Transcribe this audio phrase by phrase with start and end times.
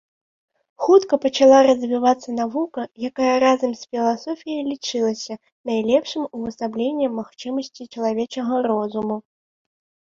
[0.83, 5.33] Хутка пачала развівацца навука, якая разам з філасофіяй лічылася
[5.73, 9.23] найлепшым увасабленнем магчымасцей чалавечага розуму.